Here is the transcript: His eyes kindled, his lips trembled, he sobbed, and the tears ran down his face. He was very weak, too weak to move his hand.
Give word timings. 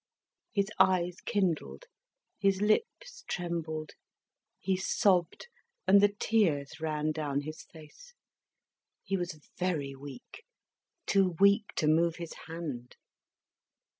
His 0.51 0.65
eyes 0.79 1.17
kindled, 1.25 1.83
his 2.39 2.59
lips 2.59 3.23
trembled, 3.29 3.91
he 4.59 4.75
sobbed, 4.75 5.47
and 5.85 6.01
the 6.01 6.15
tears 6.19 6.79
ran 6.79 7.11
down 7.11 7.41
his 7.41 7.61
face. 7.65 8.15
He 9.03 9.15
was 9.15 9.39
very 9.59 9.93
weak, 9.95 10.43
too 11.05 11.35
weak 11.39 11.65
to 11.75 11.85
move 11.87 12.15
his 12.15 12.33
hand. 12.47 12.95